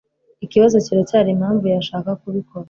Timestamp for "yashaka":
1.73-2.09